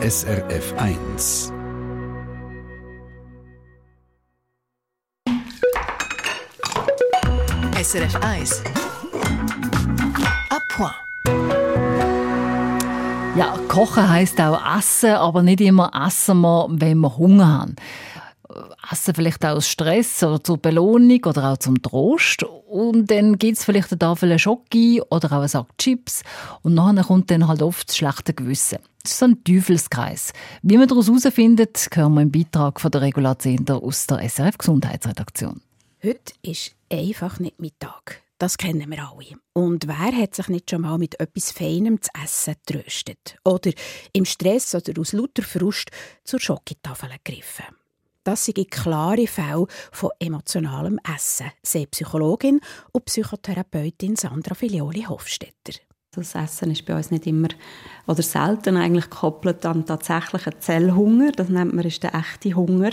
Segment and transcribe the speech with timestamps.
[0.00, 1.52] SRF 1.
[7.82, 8.62] SRF 1.
[10.50, 10.94] A point.
[13.36, 17.74] Ja, kochen heisst auch essen, aber nicht immer essen wir, wenn wir Hunger haben.
[18.90, 22.42] Essen vielleicht auch aus Stress oder zur Belohnung oder auch zum Trost.
[22.42, 26.22] Und dann gibt es vielleicht eine Tafel Schoki oder auch einen Sack Chips.
[26.62, 28.78] Und nachher kommt dann halt oft das schlechte Gewissen.
[29.02, 30.32] Das ist so ein Teufelskreis.
[30.62, 34.58] Wie man daraus herausfindet, hören wir im Beitrag von der Regula Zehnder aus der SRF
[34.58, 35.60] Gesundheitsredaktion.
[36.02, 38.22] Heute ist einfach nicht Mittag.
[38.38, 39.36] Das kennen wir alle.
[39.52, 43.36] Und wer hat sich nicht schon mal mit etwas Feinem zu essen tröstet?
[43.44, 43.72] Oder
[44.12, 45.90] im Stress oder aus lauter Frust
[46.22, 47.77] zur Schokitafel gegriffen?
[48.28, 52.60] Das sind klare Fälle von emotionalem Essen, sagt Psychologin
[52.92, 55.78] und Psychotherapeutin Sandra Filioli Hofstetter.
[56.10, 57.48] Das Essen ist bei uns nicht immer
[58.06, 61.32] oder selten eigentlich gekoppelt an tatsächlichen Zellhunger.
[61.32, 62.90] Das nennt man ist der echte Hunger.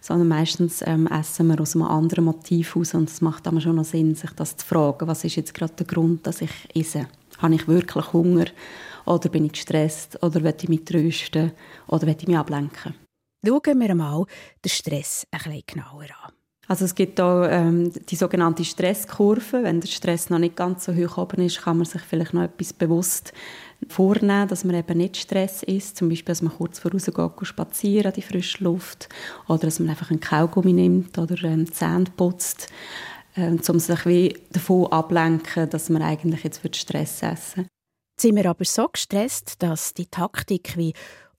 [0.00, 3.76] Sondern meistens ähm, essen wir aus einem anderen Motiv aus und es macht aber schon
[3.76, 5.06] noch Sinn, sich das zu fragen.
[5.06, 7.06] Was ist jetzt gerade der Grund, dass ich esse?
[7.36, 8.46] Habe ich wirklich Hunger?
[9.04, 10.16] Oder bin ich gestresst?
[10.22, 11.52] Oder will ich mich trösten?
[11.86, 12.94] Oder will ich mich ablenken?
[13.46, 14.26] Schauen wir mal
[14.64, 16.32] den Stress ein bisschen genauer an.
[16.68, 19.64] Also es gibt auch ähm, die sogenannte Stresskurve.
[19.64, 22.42] Wenn der Stress noch nicht ganz so hoch oben ist, kann man sich vielleicht noch
[22.42, 23.32] etwas bewusst
[23.88, 25.96] vornehmen, dass man eben nicht Stress ist.
[25.96, 29.08] Zum Beispiel, dass man kurz vorausgeht, spazieren, die frische Luft.
[29.48, 32.68] Oder dass man einfach einen Kaugummi nimmt oder ähm, Zähne putzt,
[33.36, 37.66] ähm, um sich wie davon ablenken, dass man eigentlich jetzt Stress essen
[38.20, 40.92] Jetzt sind wir aber so gestresst, dass die Taktik wie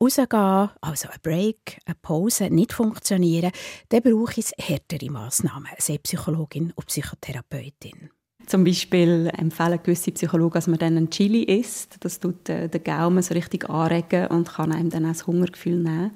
[0.00, 3.52] rausgehen, also ein Break, eine Pause, nicht funktionieren,
[3.88, 8.10] dann brauche ich härtere Massnahmen, sagt Psychologin und Psychotherapeutin.
[8.46, 11.96] Zum Beispiel empfehlen gewisse Psychologen, dass man dann einen Chili isst.
[12.00, 15.76] Das tut äh, den Gaumen so richtig anregen und kann einem dann auch das Hungergefühl
[15.76, 16.12] nehmen.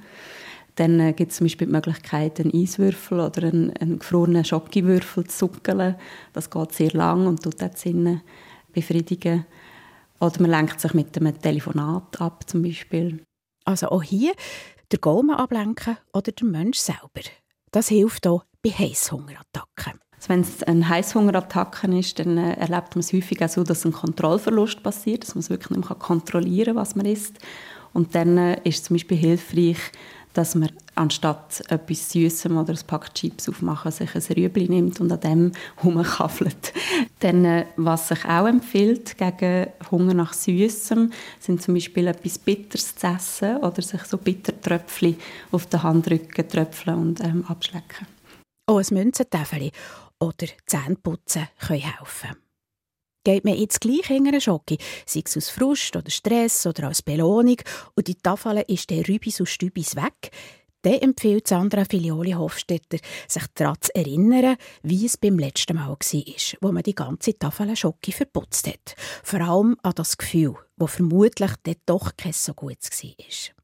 [0.76, 5.26] Dann äh, gibt es zum Beispiel die Möglichkeit, einen Eiswürfel oder einen, einen gefrorenen Schokiwürfel
[5.26, 5.96] zu zuckeln.
[6.32, 8.22] Das geht sehr lang und tut auch die Sinne
[8.72, 9.44] befriedigen.
[10.18, 13.22] Oder man lenkt sich mit einem Telefonat ab zum Beispiel.
[13.64, 14.32] Also auch hier
[14.90, 17.28] der Gaumen ablenken oder der Mensch selber.
[17.70, 20.00] Das hilft auch bei Heißhungerattacken.
[20.14, 23.84] Also wenn es eine Heißhungerattacke ist, dann äh, erlebt man es häufig auch so, dass
[23.84, 27.38] ein Kontrollverlust passiert, dass man es wirklich nicht mehr kontrollieren kann, was man isst.
[27.92, 29.78] Und dann äh, ist es zum Beispiel hilfreich,
[30.32, 35.12] dass man anstatt etwas Süßem oder ein Pack Chips aufmachen, sich ein Rüebli nimmt und
[35.12, 36.72] an dem herumkaffelt.
[37.20, 42.94] Dann, äh, was sich auch empfiehlt gegen Hunger nach Süßem, sind zum Beispiel etwas Bitteres
[42.94, 45.16] zu essen oder sich so Bittertröpfchen
[45.50, 48.06] auf den Handrücken tröpfeln und ähm, abschlecken.
[48.66, 49.72] Auch ein Münzentäfeli
[50.20, 52.36] oder Zähneputzen können helfen.
[53.24, 57.02] Geht man jetzt gleich in eine Schocke, sei es aus Frust oder Stress oder als
[57.02, 57.56] Belohnung,
[57.94, 60.32] und die Tafel ist der Rübis und Stübis weg,
[60.82, 62.98] dann empfiehlt Sandra Filioli Hofstetter,
[63.28, 65.98] sich daran zu erinnern, wie es beim letzten Mal war,
[66.60, 68.96] wo man die ganze Tafel Schocke verputzt hat.
[69.22, 73.54] Vor allem an das Gefühl, wo vermutlich dort doch kein so gutes war.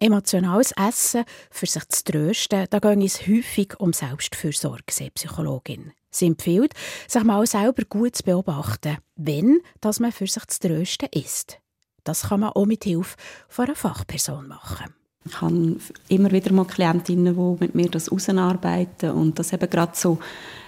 [0.00, 5.92] Emotionales Essen, für sich zu trösten, da geht es häufig um Selbstfürsorge, sagt Psychologin.
[6.10, 6.74] Sie empfiehlt,
[7.08, 11.58] sich mal selber gut zu beobachten, wenn dass man für sich zu trösten ist.
[12.04, 13.16] Das kann man auch mit Hilfe
[13.48, 14.94] von einer Fachperson machen.
[15.26, 15.76] Ich habe
[16.08, 20.18] immer wieder mal Klientinnen, die mit mir das ausarbeiten und das eben gerade so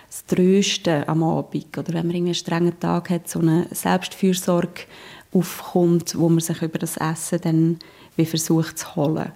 [0.08, 4.84] das Trösten am Abend oder wenn man einen strengen Tag hat, so eine Selbstfürsorge
[5.32, 7.78] aufkommt, wo man sich über das Essen dann
[8.16, 9.32] wie versucht zu holen.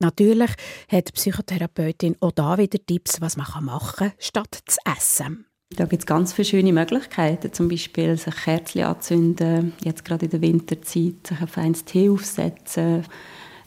[0.00, 0.50] Natürlich
[0.90, 5.46] hat die Psychotherapeutin auch da wieder Tipps, was man machen kann, statt zu essen.
[5.76, 10.30] Da gibt es ganz viele schöne Möglichkeiten, zum Beispiel sich Kerzen anzünden, jetzt gerade in
[10.30, 13.04] der Winterzeit, sich ein feines Tee aufsetzen.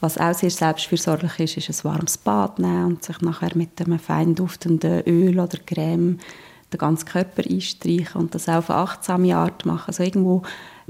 [0.05, 3.97] Was auch sehr selbstfürsorglich ist, ist ein warmes Bad nehmen und sich nachher mit einem
[3.97, 6.19] fein duftenden Öl oder Creme
[6.71, 9.85] den ganzen Körper einstreichen und das auch auf eine achtsame Art machen.
[9.87, 10.43] Also irgendwo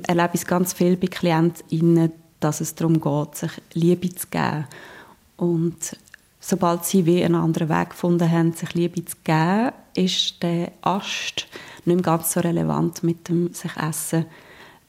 [0.06, 2.12] erlebe ich es ganz viel bei KlientInnen,
[2.42, 4.66] dass es darum geht, sich Liebe zu geben.
[5.38, 5.96] Und
[6.42, 11.48] sobald sie wie einen anderen Weg gefunden haben, sich Liebe zu geben, ist der Ast
[11.86, 14.26] nicht mehr ganz so relevant mit dem sich Essen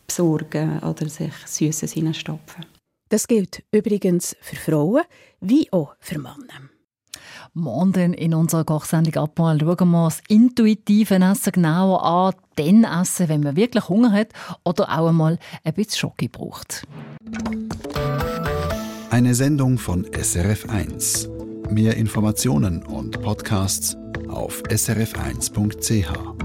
[0.05, 2.76] besorgen oder sich Süßes hineinstopfen.
[3.09, 5.03] Das gilt übrigens für Frauen
[5.41, 6.71] wie auch für Männer.
[7.55, 12.35] Morgen in unserer Kochsendung «Abmal» schauen wir das intuitive Essen genauer an.
[12.57, 14.29] Dann essen, wenn man wirklich Hunger hat
[14.65, 16.83] oder auch einmal ein bisschen Schoki braucht.
[19.11, 21.29] Eine Sendung von SRF1.
[21.71, 23.97] Mehr Informationen und Podcasts
[24.29, 26.36] auf srf1.ch.